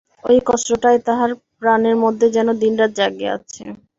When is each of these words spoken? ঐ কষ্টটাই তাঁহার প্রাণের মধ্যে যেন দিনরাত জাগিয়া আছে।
ঐ 0.23 0.37
কষ্টটাই 0.47 0.97
তাঁহার 1.07 1.31
প্রাণের 1.57 1.95
মধ্যে 2.03 2.27
যেন 2.35 2.47
দিনরাত 2.61 2.91
জাগিয়া 2.99 3.31
আছে। 3.37 3.63